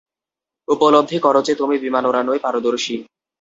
[0.67, 2.95] উপলব্ধি করো যে, তুমি বিমান ওড়ানোয় পারদর্শী।